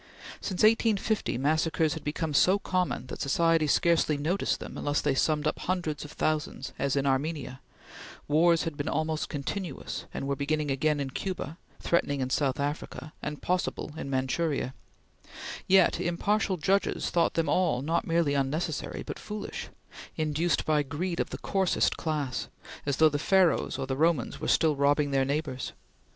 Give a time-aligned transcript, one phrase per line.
[0.39, 5.45] Since 1850, massacres had become so common that society scarcely noticed them unless they summed
[5.45, 7.59] up hundreds of thousands, as in Armenia;
[8.27, 13.13] wars had been almost continuous, and were beginning again in Cuba, threatening in South Africa,
[13.21, 14.73] and possible in Manchuria;
[15.67, 19.67] yet impartial judges thought them all not merely unnecessary, but foolish
[20.17, 22.47] induced by greed of the coarsest class,
[22.87, 25.73] as though the Pharaohs or the Romans were still robbing their neighbors.